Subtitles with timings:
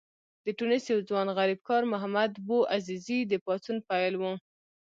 [0.45, 4.23] د ټونس یو ځوان غریبکار محمد بوعزیزي د پاڅون پیل و.